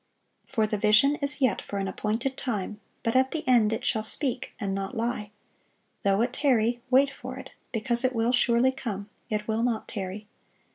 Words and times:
For 0.47 0.65
the 0.65 0.79
vision 0.79 1.17
is 1.17 1.41
yet 1.41 1.61
for 1.61 1.77
an 1.77 1.87
appointed 1.87 2.35
time, 2.35 2.79
but 3.03 3.15
at 3.15 3.29
the 3.29 3.47
end 3.47 3.71
it 3.71 3.85
shall 3.85 4.01
speak, 4.01 4.51
and 4.59 4.73
not 4.73 4.97
lie: 4.97 5.29
though 6.01 6.21
it 6.23 6.33
tarry, 6.33 6.81
wait 6.89 7.11
for 7.11 7.37
it; 7.37 7.51
because 7.71 8.03
it 8.03 8.15
will 8.15 8.31
surely 8.31 8.71
come, 8.71 9.11
it 9.29 9.47
will 9.47 9.61
not 9.61 9.87
tarry. 9.87 10.25